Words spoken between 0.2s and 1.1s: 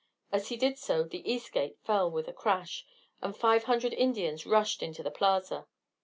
As he did so